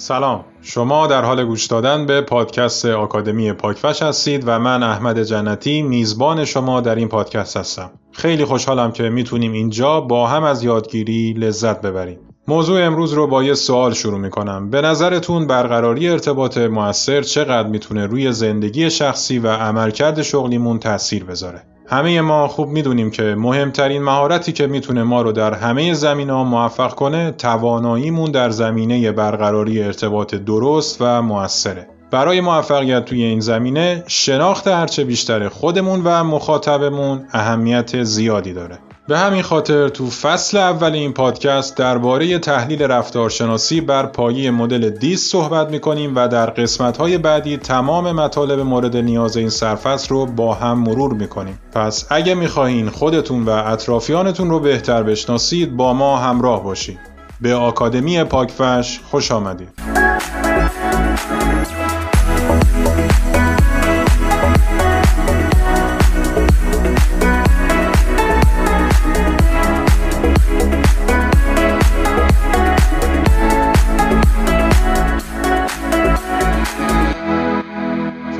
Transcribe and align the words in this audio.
سلام. 0.00 0.44
شما 0.62 1.06
در 1.06 1.24
حال 1.24 1.44
گوش 1.44 1.66
دادن 1.66 2.06
به 2.06 2.20
پادکست 2.20 2.86
آکادمی 2.86 3.52
پاکفش 3.52 4.02
هستید 4.02 4.44
و 4.46 4.58
من 4.58 4.82
احمد 4.82 5.22
جنتی 5.22 5.82
میزبان 5.82 6.44
شما 6.44 6.80
در 6.80 6.94
این 6.94 7.08
پادکست 7.08 7.56
هستم. 7.56 7.90
خیلی 8.12 8.44
خوشحالم 8.44 8.92
که 8.92 9.02
می‌تونیم 9.02 9.52
اینجا 9.52 10.00
با 10.00 10.26
هم 10.26 10.44
از 10.44 10.64
یادگیری 10.64 11.32
لذت 11.32 11.80
ببریم. 11.80 12.18
موضوع 12.48 12.82
امروز 12.82 13.12
رو 13.12 13.26
با 13.26 13.42
یه 13.42 13.54
سوال 13.54 13.92
شروع 13.94 14.18
می‌کنم. 14.18 14.70
به 14.70 14.80
نظرتون 14.80 15.46
برقراری 15.46 16.08
ارتباط 16.08 16.58
موثر 16.58 17.22
چقدر 17.22 17.68
می‌تونه 17.68 18.06
روی 18.06 18.32
زندگی 18.32 18.90
شخصی 18.90 19.38
و 19.38 19.48
عملکرد 19.48 20.22
شغلیمون 20.22 20.78
تاثیر 20.78 21.24
بذاره؟ 21.24 21.62
همه 21.90 22.20
ما 22.20 22.48
خوب 22.48 22.68
می‌دونیم 22.68 23.10
که 23.10 23.22
مهمترین 23.22 24.02
مهارتی 24.02 24.52
که 24.52 24.66
می‌تونه 24.66 25.02
ما 25.02 25.22
رو 25.22 25.32
در 25.32 25.54
همه 25.54 25.94
زمین 25.94 26.30
ها 26.30 26.44
موفق 26.44 26.94
کنه 26.94 27.30
تواناییمون 27.30 28.30
در 28.30 28.50
زمینه 28.50 29.12
برقراری 29.12 29.82
ارتباط 29.82 30.34
درست 30.34 30.96
و 31.00 31.22
موثره. 31.22 31.86
برای 32.10 32.40
موفقیت 32.40 33.04
توی 33.04 33.22
این 33.22 33.40
زمینه 33.40 34.04
شناخت 34.06 34.68
هرچه 34.68 35.04
بیشتر 35.04 35.48
خودمون 35.48 36.00
و 36.04 36.24
مخاطبمون 36.24 37.24
اهمیت 37.32 38.02
زیادی 38.02 38.52
داره. 38.52 38.78
به 39.08 39.18
همین 39.18 39.42
خاطر 39.42 39.88
تو 39.88 40.10
فصل 40.10 40.58
اول 40.58 40.92
این 40.92 41.12
پادکست 41.12 41.76
درباره 41.76 42.38
تحلیل 42.38 42.82
رفتارشناسی 42.82 43.80
بر 43.80 44.06
پایه 44.06 44.50
مدل 44.50 44.90
دیس 44.90 45.30
صحبت 45.30 45.70
می‌کنیم 45.70 46.12
و 46.16 46.28
در 46.28 46.46
قسمتهای 46.46 47.18
بعدی 47.18 47.56
تمام 47.56 48.12
مطالب 48.12 48.60
مورد 48.60 48.96
نیاز 48.96 49.36
این 49.36 49.48
سرفصل 49.48 50.08
رو 50.08 50.26
با 50.26 50.54
هم 50.54 50.78
مرور 50.78 51.12
می‌کنیم. 51.14 51.58
پس 51.72 52.06
اگه 52.10 52.34
می‌خواهین 52.34 52.88
خودتون 52.88 53.44
و 53.44 53.50
اطرافیانتون 53.50 54.50
رو 54.50 54.60
بهتر 54.60 55.02
بشناسید 55.02 55.76
با 55.76 55.92
ما 55.92 56.18
همراه 56.18 56.64
باشید. 56.64 56.98
به 57.40 57.54
آکادمی 57.54 58.24
پاکفش 58.24 59.00
خوش 59.10 59.32
آمدید. 59.32 59.68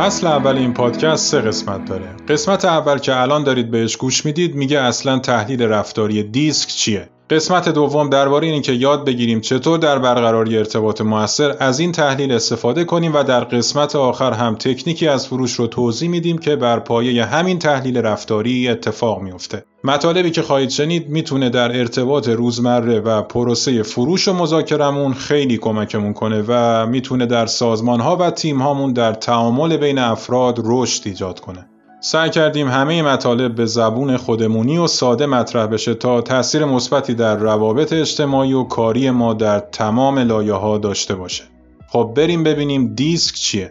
فصل 0.08 0.26
اول 0.26 0.56
این 0.56 0.74
پادکست 0.74 1.26
سه 1.30 1.40
قسمت 1.40 1.84
داره. 1.84 2.04
قسمت 2.28 2.64
اول 2.64 2.98
که 2.98 3.20
الان 3.20 3.44
دارید 3.44 3.70
بهش 3.70 3.96
گوش 3.96 4.26
می‌دید 4.26 4.54
میگه 4.54 4.80
اصلا 4.80 5.18
تحلیل 5.18 5.62
رفتاری 5.62 6.22
دیسک 6.22 6.68
چیه. 6.68 7.08
قسمت 7.30 7.68
دوم 7.68 8.10
درباره 8.10 8.46
اینه 8.46 8.60
که 8.60 8.72
یاد 8.72 9.04
بگیریم 9.04 9.40
چطور 9.40 9.78
در 9.78 9.98
برقراری 9.98 10.58
ارتباط 10.58 11.00
موثر 11.00 11.56
از 11.60 11.80
این 11.80 11.92
تحلیل 11.92 12.32
استفاده 12.32 12.84
کنیم 12.84 13.14
و 13.14 13.22
در 13.22 13.44
قسمت 13.44 13.96
آخر 13.96 14.32
هم 14.32 14.54
تکنیکی 14.54 15.08
از 15.08 15.26
فروش 15.26 15.52
رو 15.52 15.66
توضیح 15.66 16.08
میدیم 16.08 16.38
که 16.38 16.56
بر 16.56 16.78
پایه 16.78 17.24
همین 17.24 17.58
تحلیل 17.58 17.98
رفتاری 17.98 18.68
اتفاق 18.68 19.22
میفته. 19.22 19.64
مطالبی 19.84 20.30
که 20.30 20.42
خواهید 20.42 20.70
شنید 20.70 21.08
می‌تونه 21.08 21.50
در 21.50 21.78
ارتباط 21.78 22.28
روزمره 22.28 23.00
و 23.00 23.22
پروسه 23.22 23.82
فروش 23.82 24.28
و 24.28 24.32
مذاکرمون 24.32 25.12
خیلی 25.12 25.58
کمکمون 25.58 26.12
کنه 26.12 26.44
و 26.48 26.86
می‌تونه 26.86 27.26
در 27.26 27.46
سازمان 27.46 28.00
ها 28.00 28.16
و 28.16 28.30
تیم 28.30 28.62
هامون 28.62 28.92
در 28.92 29.12
تعامل 29.12 29.76
بین 29.76 29.98
افراد 29.98 30.60
رشد 30.64 31.02
ایجاد 31.06 31.40
کنه. 31.40 31.66
سعی 32.00 32.30
کردیم 32.30 32.68
همه 32.68 33.02
مطالب 33.02 33.54
به 33.54 33.66
زبون 33.66 34.16
خودمونی 34.16 34.78
و 34.78 34.86
ساده 34.86 35.26
مطرح 35.26 35.66
بشه 35.66 35.94
تا 35.94 36.20
تاثیر 36.20 36.64
مثبتی 36.64 37.14
در 37.14 37.36
روابط 37.36 37.92
اجتماعی 37.92 38.52
و 38.52 38.64
کاری 38.64 39.10
ما 39.10 39.34
در 39.34 39.60
تمام 39.60 40.18
لایه 40.18 40.52
ها 40.52 40.78
داشته 40.78 41.14
باشه. 41.14 41.44
خب 41.88 42.12
بریم 42.16 42.44
ببینیم 42.44 42.94
دیسک 42.94 43.34
چیه؟ 43.34 43.70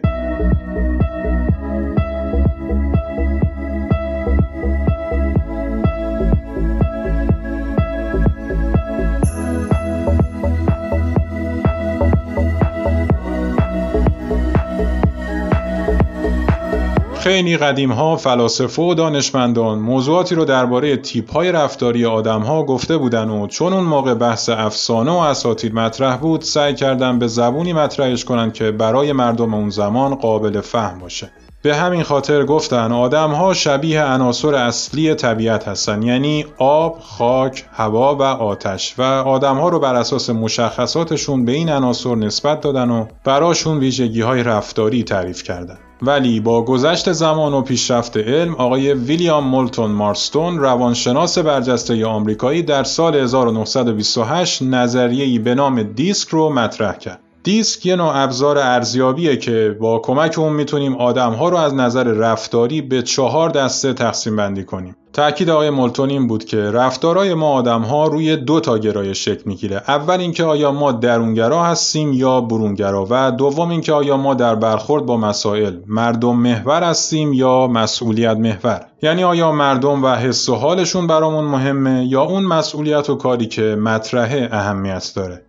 خیلی 17.28 17.56
قدیم 17.56 17.92
ها 17.92 18.16
فلاسفه 18.16 18.82
و 18.82 18.94
دانشمندان 18.94 19.78
موضوعاتی 19.78 20.34
رو 20.34 20.44
درباره 20.44 20.96
تیپ 20.96 21.32
های 21.32 21.52
رفتاری 21.52 22.06
آدم 22.06 22.42
ها 22.42 22.62
گفته 22.62 22.96
بودن 22.96 23.28
و 23.28 23.46
چون 23.46 23.72
اون 23.72 23.84
موقع 23.84 24.14
بحث 24.14 24.48
افسانه 24.48 25.10
و 25.10 25.14
اساطیر 25.14 25.74
مطرح 25.74 26.16
بود 26.16 26.42
سعی 26.42 26.74
کردن 26.74 27.18
به 27.18 27.26
زبونی 27.26 27.72
مطرحش 27.72 28.24
کنن 28.24 28.50
که 28.50 28.70
برای 28.70 29.12
مردم 29.12 29.54
اون 29.54 29.70
زمان 29.70 30.14
قابل 30.14 30.60
فهم 30.60 30.98
باشه 30.98 31.30
به 31.62 31.76
همین 31.76 32.02
خاطر 32.02 32.44
گفتن 32.44 32.92
آدم 32.92 33.30
ها 33.30 33.54
شبیه 33.54 34.02
عناصر 34.02 34.54
اصلی 34.54 35.14
طبیعت 35.14 35.68
هستن 35.68 36.02
یعنی 36.02 36.46
آب، 36.58 36.98
خاک، 37.00 37.64
هوا 37.72 38.16
و 38.16 38.22
آتش 38.22 38.94
و 38.98 39.02
آدم 39.02 39.56
ها 39.56 39.68
رو 39.68 39.80
بر 39.80 39.94
اساس 39.94 40.30
مشخصاتشون 40.30 41.44
به 41.44 41.52
این 41.52 41.70
عناصر 41.70 42.14
نسبت 42.14 42.60
دادن 42.60 42.90
و 42.90 43.06
براشون 43.24 43.78
ویژگی 43.78 44.20
های 44.20 44.42
رفتاری 44.42 45.02
تعریف 45.02 45.42
کردن. 45.42 45.78
ولی 46.02 46.40
با 46.40 46.64
گذشت 46.64 47.12
زمان 47.12 47.54
و 47.54 47.62
پیشرفت 47.62 48.16
علم 48.16 48.54
آقای 48.54 48.94
ویلیام 48.94 49.48
مولتون 49.48 49.90
مارستون 49.90 50.58
روانشناس 50.58 51.38
برجسته 51.38 52.06
آمریکایی 52.06 52.62
در 52.62 52.84
سال 52.84 53.16
1928 53.16 54.62
نظریه‌ای 54.62 55.38
به 55.38 55.54
نام 55.54 55.82
دیسک 55.82 56.28
رو 56.28 56.50
مطرح 56.50 56.98
کرد. 56.98 57.27
دیسک 57.48 57.86
یه 57.86 57.96
نوع 57.96 58.16
ابزار 58.16 58.58
ارزیابیه 58.58 59.36
که 59.36 59.76
با 59.80 59.98
کمک 59.98 60.38
اون 60.38 60.52
می‌تونیم 60.52 60.96
آدمها 60.96 61.48
رو 61.48 61.56
از 61.56 61.74
نظر 61.74 62.04
رفتاری 62.04 62.82
به 62.82 63.02
چهار 63.02 63.50
دسته 63.50 63.92
تقسیم 63.92 64.36
بندی 64.36 64.64
کنیم. 64.64 64.96
تأکید 65.12 65.50
آقای 65.50 65.70
مولتون 65.70 66.10
این 66.10 66.26
بود 66.26 66.44
که 66.44 66.56
رفتارهای 66.56 67.34
ما 67.34 67.52
آدمها 67.52 68.06
روی 68.06 68.36
دو 68.36 68.60
تا 68.60 68.78
گرایش 68.78 69.24
شکل 69.24 69.42
می‌گیره. 69.46 69.76
اول 69.88 70.20
اینکه 70.20 70.44
آیا 70.44 70.72
ما 70.72 70.92
درونگرا 70.92 71.64
هستیم 71.64 72.12
یا 72.12 72.40
برونگرا 72.40 73.06
و 73.10 73.30
دوم 73.30 73.70
اینکه 73.70 73.92
آیا 73.92 74.16
ما 74.16 74.34
در 74.34 74.54
برخورد 74.54 75.06
با 75.06 75.16
مسائل 75.16 75.76
مردم 75.86 76.36
محور 76.36 76.82
هستیم 76.82 77.32
یا 77.32 77.66
مسئولیت 77.66 78.36
محور. 78.36 78.86
یعنی 79.02 79.24
آیا 79.24 79.52
مردم 79.52 80.04
و 80.04 80.08
حس 80.08 80.48
و 80.48 80.54
حالشون 80.54 81.06
برامون 81.06 81.44
مهمه 81.44 82.04
یا 82.04 82.22
اون 82.22 82.42
مسئولیت 82.42 83.10
و 83.10 83.14
کاری 83.14 83.46
که 83.46 83.62
مطرحه 83.62 84.48
اهمیت 84.52 85.12
داره. 85.16 85.47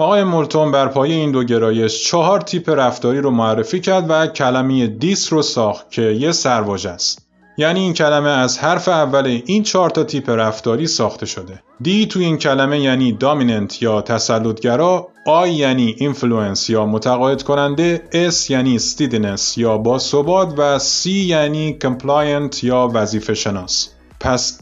آقای 0.00 0.24
مارستون 0.24 0.70
بر 0.70 0.88
پایه 0.88 1.14
این 1.14 1.30
دو 1.30 1.44
گرایش 1.44 2.04
چهار 2.04 2.40
تیپ 2.40 2.70
رفتاری 2.70 3.20
رو 3.20 3.30
معرفی 3.30 3.80
کرد 3.80 4.06
و 4.08 4.26
کلمه 4.26 4.86
دیس 4.86 5.32
رو 5.32 5.42
ساخت 5.42 5.90
که 5.90 6.02
یه 6.02 6.32
سرواژه 6.32 6.90
است. 6.90 7.26
یعنی 7.58 7.80
این 7.80 7.94
کلمه 7.94 8.28
از 8.28 8.58
حرف 8.58 8.88
اول 8.88 9.40
این 9.46 9.62
چهار 9.62 9.90
تا 9.90 10.04
تیپ 10.04 10.30
رفتاری 10.30 10.86
ساخته 10.86 11.26
شده. 11.26 11.62
D 11.82 12.06
تو 12.06 12.20
این 12.20 12.38
کلمه 12.38 12.80
یعنی 12.80 13.12
dominant 13.12 13.82
یا 13.82 14.00
تسلطگرا، 14.00 15.08
I 15.26 15.52
یعنی 15.52 15.94
influence 15.98 16.70
یا 16.70 16.86
متقاعد 16.86 17.42
کننده، 17.42 18.02
S 18.12 18.50
یعنی 18.50 18.76
steadiness 18.76 19.58
یا 19.58 19.78
با 19.78 19.98
ثبات 19.98 20.54
و 20.56 20.78
C 20.78 21.24
یعنی 21.24 21.72
compliant 21.72 22.64
یا 22.64 22.90
وظیفه 22.94 23.34
شناس. 23.34 23.88
پس 24.20 24.60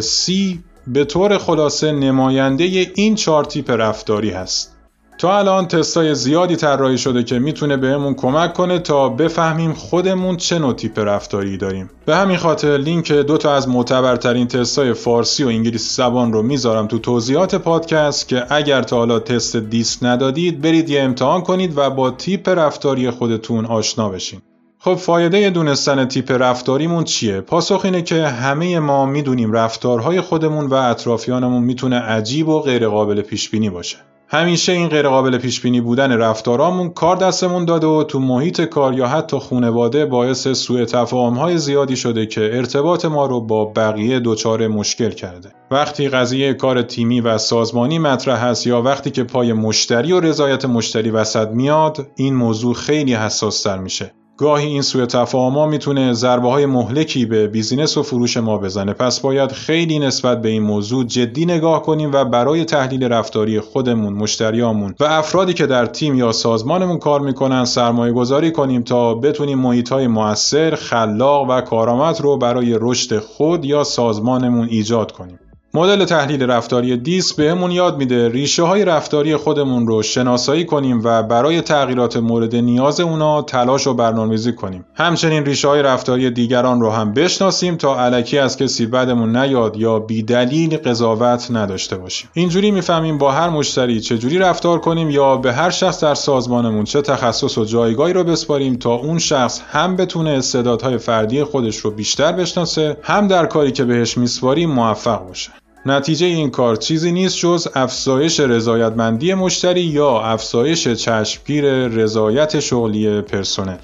سی 0.00 0.62
به 0.92 1.04
طور 1.04 1.38
خلاصه 1.38 1.92
نماینده 1.92 2.64
این 2.94 3.14
چهار 3.14 3.44
تیپ 3.44 3.70
رفتاری 3.70 4.30
هست. 4.30 4.74
تا 5.18 5.38
الان 5.38 5.68
تستای 5.68 6.14
زیادی 6.14 6.56
طراحی 6.56 6.98
شده 6.98 7.22
که 7.22 7.38
می‌تونه 7.38 7.76
بهمون 7.76 8.14
کمک 8.14 8.52
کنه 8.52 8.78
تا 8.78 9.08
بفهمیم 9.08 9.72
خودمون 9.72 10.36
چه 10.36 10.58
نوع 10.58 10.74
تیپ 10.74 10.98
رفتاری 10.98 11.56
داریم. 11.56 11.90
به 12.06 12.16
همین 12.16 12.36
خاطر 12.36 12.76
لینک 12.76 13.12
دو 13.12 13.36
تا 13.38 13.54
از 13.54 13.68
معتبرترین 13.68 14.48
تستای 14.48 14.92
فارسی 14.92 15.44
و 15.44 15.48
انگلیسی 15.48 15.94
زبان 15.94 16.32
رو 16.32 16.42
می‌ذارم 16.42 16.86
تو 16.86 16.98
توضیحات 16.98 17.54
پادکست 17.54 18.28
که 18.28 18.46
اگر 18.50 18.82
تا 18.82 18.96
حالا 18.96 19.18
تست 19.18 19.56
دیسک 19.56 20.02
ندادید 20.02 20.60
برید 20.60 20.90
یه 20.90 21.02
امتحان 21.02 21.40
کنید 21.40 21.72
و 21.76 21.90
با 21.90 22.10
تیپ 22.10 22.48
رفتاری 22.48 23.10
خودتون 23.10 23.66
آشنا 23.66 24.08
بشین. 24.08 24.40
خب 24.80 24.94
فایده 24.94 25.50
دونستن 25.50 26.04
تیپ 26.04 26.32
رفتاریمون 26.32 27.04
چیه؟ 27.04 27.40
پاسخ 27.40 27.80
اینه 27.84 28.02
که 28.02 28.26
همه 28.26 28.78
ما 28.78 29.06
می‌دونیم 29.06 29.52
رفتارهای 29.52 30.20
خودمون 30.20 30.66
و 30.66 30.74
اطرافیانمون 30.74 31.62
می‌تونه 31.62 31.96
عجیب 31.96 32.48
و 32.48 32.60
غیرقابل 32.60 33.22
پیش 33.22 33.50
بینی 33.50 33.70
باشه. 33.70 33.96
همیشه 34.30 34.72
این 34.72 34.88
غیرقابل 34.88 35.38
پیش 35.38 35.60
بینی 35.60 35.80
بودن 35.80 36.12
رفتارامون 36.12 36.88
کار 36.88 37.16
دستمون 37.16 37.64
داده 37.64 37.86
و 37.86 38.02
تو 38.02 38.20
محیط 38.20 38.60
کار 38.60 38.94
یا 38.94 39.06
حتی 39.06 39.36
خونواده 39.36 40.06
باعث 40.06 40.48
سوء 40.48 40.86
های 41.12 41.58
زیادی 41.58 41.96
شده 41.96 42.26
که 42.26 42.40
ارتباط 42.40 43.04
ما 43.04 43.26
رو 43.26 43.40
با 43.40 43.64
بقیه 43.64 44.20
دچار 44.20 44.68
مشکل 44.68 45.10
کرده. 45.10 45.52
وقتی 45.70 46.08
قضیه 46.08 46.54
کار 46.54 46.82
تیمی 46.82 47.20
و 47.20 47.38
سازمانی 47.38 47.98
مطرح 47.98 48.44
هست 48.44 48.66
یا 48.66 48.82
وقتی 48.82 49.10
که 49.10 49.24
پای 49.24 49.52
مشتری 49.52 50.12
و 50.12 50.20
رضایت 50.20 50.64
مشتری 50.64 51.10
وسط 51.10 51.48
میاد 51.48 52.06
این 52.16 52.34
موضوع 52.34 52.74
خیلی 52.74 53.14
حساس 53.14 53.62
تر 53.62 53.78
میشه 53.78 54.12
گاهی 54.38 54.66
این 54.66 54.82
سوء 54.82 55.06
تفاهما 55.06 55.66
می‌تونه 55.66 56.12
ضربه 56.12 56.48
های 56.48 56.66
مهلکی 56.66 57.26
به 57.26 57.46
بیزینس 57.46 57.96
و 57.96 58.02
فروش 58.02 58.36
ما 58.36 58.58
بزنه. 58.58 58.92
پس 58.92 59.20
باید 59.20 59.52
خیلی 59.52 59.98
نسبت 59.98 60.42
به 60.42 60.48
این 60.48 60.62
موضوع 60.62 61.04
جدی 61.04 61.46
نگاه 61.46 61.82
کنیم 61.82 62.12
و 62.12 62.24
برای 62.24 62.64
تحلیل 62.64 63.04
رفتاری 63.04 63.60
خودمون 63.60 64.12
مشتریامون 64.12 64.94
و 65.00 65.04
افرادی 65.04 65.54
که 65.54 65.66
در 65.66 65.86
تیم 65.86 66.14
یا 66.14 66.32
سازمانمون 66.32 66.98
کار 66.98 67.20
می‌کنن 67.20 67.64
سرمایه 67.64 68.12
گذاری 68.12 68.52
کنیم 68.52 68.82
تا 68.82 69.14
بتونیم 69.14 69.58
محیط 69.58 69.88
های 69.88 70.06
موثر 70.06 70.74
خلاق 70.74 71.50
و 71.50 71.60
کارآمد 71.60 72.20
رو 72.20 72.36
برای 72.36 72.78
رشد 72.80 73.18
خود 73.18 73.64
یا 73.64 73.84
سازمانمون 73.84 74.68
ایجاد 74.70 75.12
کنیم. 75.12 75.38
مدل 75.74 76.04
تحلیل 76.04 76.42
رفتاری 76.42 76.96
دیسک 76.96 77.36
بهمون 77.36 77.70
یاد 77.70 77.98
میده 77.98 78.28
ریشه 78.28 78.62
های 78.62 78.84
رفتاری 78.84 79.36
خودمون 79.36 79.86
رو 79.86 80.02
شناسایی 80.02 80.64
کنیم 80.64 81.00
و 81.04 81.22
برای 81.22 81.60
تغییرات 81.60 82.16
مورد 82.16 82.56
نیاز 82.56 83.00
اونا 83.00 83.42
تلاش 83.42 83.86
و 83.86 83.94
برنامه‌ریزی 83.94 84.52
کنیم. 84.52 84.84
همچنین 84.94 85.44
ریشه 85.44 85.68
های 85.68 85.82
رفتاری 85.82 86.30
دیگران 86.30 86.80
رو 86.80 86.90
هم 86.90 87.14
بشناسیم 87.14 87.76
تا 87.76 88.00
علکی 88.00 88.38
از 88.38 88.56
کسی 88.56 88.86
بدمون 88.86 89.36
نیاد 89.36 89.76
یا 89.76 89.98
بیدلیل 89.98 90.76
قضاوت 90.76 91.50
نداشته 91.50 91.96
باشیم. 91.96 92.30
اینجوری 92.32 92.70
می‌فهمیم 92.70 93.18
با 93.18 93.32
هر 93.32 93.48
مشتری 93.48 94.00
چجوری 94.00 94.38
رفتار 94.38 94.78
کنیم 94.78 95.10
یا 95.10 95.36
به 95.36 95.52
هر 95.52 95.70
شخص 95.70 96.04
در 96.04 96.14
سازمانمون 96.14 96.84
چه 96.84 97.02
تخصص 97.02 97.58
و 97.58 97.64
جایگاهی 97.64 98.12
رو 98.12 98.24
بسپاریم 98.24 98.76
تا 98.76 98.94
اون 98.94 99.18
شخص 99.18 99.60
هم 99.70 99.96
بتونه 99.96 100.30
استعدادهای 100.30 100.98
فردی 100.98 101.44
خودش 101.44 101.76
رو 101.76 101.90
بیشتر 101.90 102.32
بشناسه 102.32 102.96
هم 103.02 103.28
در 103.28 103.46
کاری 103.46 103.72
که 103.72 103.84
بهش 103.84 104.18
میسپاریم 104.18 104.70
موفق 104.70 105.26
باشه. 105.26 105.52
نتیجه 105.90 106.26
این 106.26 106.50
کار 106.50 106.76
چیزی 106.76 107.12
نیست 107.12 107.38
جز 107.38 107.68
افزایش 107.74 108.40
رضایتمندی 108.40 109.34
مشتری 109.34 109.80
یا 109.80 110.20
افزایش 110.20 110.88
چشمگیر 110.88 111.64
رضایت 111.88 112.60
شغلی 112.60 113.20
پرسنل. 113.20 113.76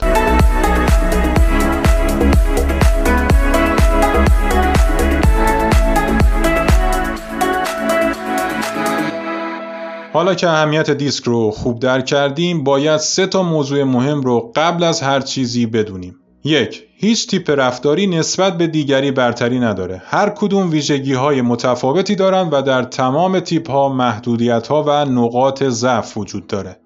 حالا 10.13 10.35
که 10.35 10.49
اهمیت 10.49 10.91
دیسک 10.91 11.25
رو 11.25 11.51
خوب 11.51 11.81
درک 11.81 12.07
کردیم 12.07 12.65
باید 12.65 12.97
سه 12.97 13.27
تا 13.27 13.43
موضوع 13.43 13.83
مهم 13.85 14.21
رو 14.21 14.53
قبل 14.57 14.83
از 14.83 15.03
هر 15.03 15.21
چیزی 15.21 15.67
بدونیم. 15.67 16.24
یک 16.45 16.83
هیچ 16.97 17.27
تیپ 17.27 17.51
رفتاری 17.51 18.07
نسبت 18.07 18.59
به 18.59 18.67
دیگری 18.67 19.11
برتری 19.11 19.59
نداره. 19.59 20.03
هر 20.07 20.29
کدوم 20.29 20.71
ویژگی 20.71 21.13
های 21.13 21.43
متفاوتی 21.43 22.15
دارند 22.15 22.53
و 22.53 22.63
در 22.63 22.83
تمام 22.83 23.41
تیپ 23.41 23.71
ها 23.71 23.89
محدودیت 23.89 24.67
ها 24.67 24.83
و 24.87 24.91
نقاط 24.91 25.65
ضعف 25.65 26.17
وجود 26.17 26.47
داره. 26.47 26.77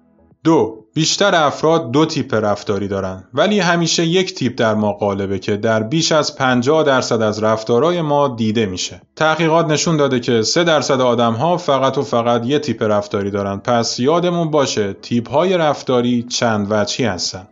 دو 0.43 0.85
بیشتر 0.93 1.35
افراد 1.35 1.91
دو 1.91 2.05
تیپ 2.05 2.33
رفتاری 2.33 2.87
دارن 2.87 3.23
ولی 3.33 3.59
همیشه 3.59 4.05
یک 4.05 4.33
تیپ 4.33 4.53
در 4.57 4.75
ما 4.75 4.93
غالبه 4.93 5.39
که 5.39 5.57
در 5.57 5.83
بیش 5.83 6.11
از 6.11 6.35
50 6.35 6.83
درصد 6.83 7.21
از 7.21 7.43
رفتارهای 7.43 8.01
ما 8.01 8.27
دیده 8.27 8.65
میشه. 8.65 9.01
تحقیقات 9.15 9.65
نشون 9.65 9.97
داده 9.97 10.19
که 10.19 10.41
3 10.41 10.63
درصد 10.63 11.01
آدم 11.01 11.33
ها 11.33 11.57
فقط 11.57 11.97
و 11.97 12.01
فقط 12.01 12.45
یک 12.45 12.61
تیپ 12.61 12.83
رفتاری 12.83 13.31
دارن. 13.31 13.57
پس 13.57 13.99
یادمون 13.99 14.51
باشه 14.51 14.93
تیپ 14.93 15.29
های 15.29 15.57
رفتاری 15.57 16.23
چند 16.23 16.67
وجهی 16.69 17.05
هستن. 17.05 17.47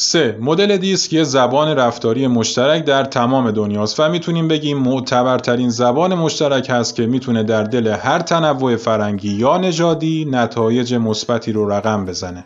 3. 0.00 0.38
مدل 0.40 0.76
دیسک 0.76 1.12
یه 1.12 1.24
زبان 1.24 1.68
رفتاری 1.68 2.26
مشترک 2.26 2.84
در 2.84 3.04
تمام 3.04 3.50
دنیاست 3.50 4.00
و 4.00 4.08
می‌تونیم 4.08 4.48
بگیم 4.48 4.78
معتبرترین 4.78 5.70
زبان 5.70 6.14
مشترک 6.14 6.70
هست 6.70 6.94
که 6.94 7.06
می‌تونه 7.06 7.42
در 7.42 7.64
دل 7.64 7.86
هر 7.86 8.18
تنوع 8.18 8.76
فرنگی 8.76 9.32
یا 9.32 9.58
نژادی 9.58 10.28
نتایج 10.30 10.94
مثبتی 10.94 11.52
رو 11.52 11.70
رقم 11.70 12.04
بزنه. 12.04 12.44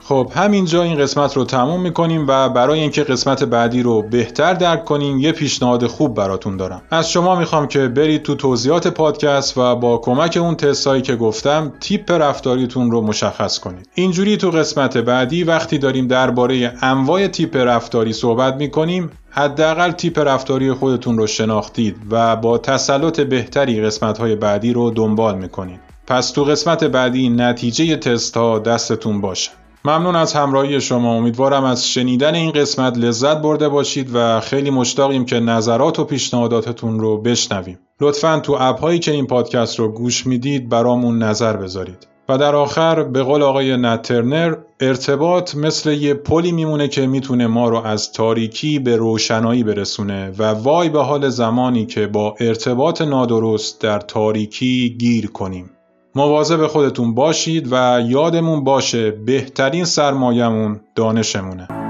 خب 0.00 0.32
همینجا 0.34 0.82
این 0.82 0.98
قسمت 0.98 1.36
رو 1.36 1.44
تموم 1.44 1.80
می‌کنیم 1.80 2.24
و 2.28 2.48
برای 2.48 2.80
اینکه 2.80 3.02
قسمت 3.02 3.44
بعدی 3.44 3.82
رو 3.82 4.02
بهتر 4.02 4.54
درک 4.54 4.84
کنیم 4.84 5.18
یه 5.18 5.32
پیشنهاد 5.32 5.86
خوب 5.86 6.14
براتون 6.14 6.56
دارم. 6.56 6.82
از 6.90 7.10
شما 7.10 7.34
می‌خوام 7.34 7.66
که 7.68 7.88
برید 7.88 8.22
تو 8.22 8.34
توضیحات 8.34 8.88
پادکست 8.88 9.58
و 9.58 9.76
با 9.76 9.98
کمک 9.98 10.38
اون 10.40 10.54
تستایی 10.54 11.02
که 11.02 11.16
گفتم 11.16 11.72
تیپ 11.80 12.10
رفتاریتون 12.10 12.90
رو 12.90 13.00
مشخص 13.00 13.58
کنید. 13.58 13.88
اینجوری 13.94 14.36
تو 14.36 14.50
قسمت 14.50 14.98
بعدی 14.98 15.44
وقتی 15.44 15.78
داریم 15.78 16.06
درباره 16.06 16.72
انواع 16.82 17.26
تیپ 17.26 17.56
رفتاری 17.56 18.12
صحبت 18.12 18.54
می‌کنیم 18.54 19.10
حداقل 19.30 19.90
تیپ 19.90 20.18
رفتاری 20.18 20.72
خودتون 20.72 21.18
رو 21.18 21.26
شناختید 21.26 21.96
و 22.10 22.36
با 22.36 22.58
تسلط 22.58 23.20
بهتری 23.20 23.82
قسمت 23.82 24.18
های 24.18 24.36
بعدی 24.36 24.72
رو 24.72 24.90
دنبال 24.90 25.38
می‌کنید. 25.38 25.80
پس 26.06 26.30
تو 26.30 26.44
قسمت 26.44 26.84
بعدی 26.84 27.28
نتیجه 27.28 27.96
تست 27.96 28.36
ها 28.36 28.58
دستتون 28.58 29.20
باشه. 29.20 29.50
ممنون 29.86 30.16
از 30.16 30.32
همراهی 30.32 30.80
شما. 30.80 31.16
امیدوارم 31.16 31.64
از 31.64 31.88
شنیدن 31.88 32.34
این 32.34 32.50
قسمت 32.50 32.98
لذت 32.98 33.36
برده 33.36 33.68
باشید 33.68 34.10
و 34.14 34.40
خیلی 34.40 34.70
مشتاقیم 34.70 35.24
که 35.24 35.40
نظرات 35.40 35.98
و 35.98 36.04
پیشنهاداتتون 36.04 37.00
رو 37.00 37.18
بشنویم. 37.18 37.78
لطفا 38.00 38.40
تو 38.40 38.56
اپ 38.60 38.80
هایی 38.80 38.98
که 38.98 39.12
این 39.12 39.26
پادکست 39.26 39.78
رو 39.78 39.88
گوش 39.88 40.26
می‌دید 40.26 40.68
برامون 40.68 41.22
نظر 41.22 41.56
بذارید. 41.56 42.06
و 42.28 42.38
در 42.38 42.54
آخر 42.54 43.02
به 43.02 43.22
قول 43.22 43.42
آقای 43.42 43.76
نترنر 43.76 44.54
ارتباط 44.80 45.54
مثل 45.54 45.92
یه 45.92 46.14
پلی 46.14 46.52
میمونه 46.52 46.88
که 46.88 47.06
می‌تونه 47.06 47.46
ما 47.46 47.68
رو 47.68 47.76
از 47.76 48.12
تاریکی 48.12 48.78
به 48.78 48.96
روشنایی 48.96 49.64
برسونه 49.64 50.32
و 50.38 50.42
وای 50.42 50.88
به 50.88 51.02
حال 51.02 51.28
زمانی 51.28 51.86
که 51.86 52.06
با 52.06 52.36
ارتباط 52.40 53.02
نادرست 53.02 53.80
در 53.80 53.98
تاریکی 53.98 54.96
گیر 54.98 55.30
کنیم. 55.30 55.70
مواظب 56.16 56.66
خودتون 56.66 57.14
باشید 57.14 57.68
و 57.72 58.00
یادمون 58.06 58.64
باشه 58.64 59.10
بهترین 59.10 59.84
سرمایهمون 59.84 60.80
دانشمونه. 60.94 61.85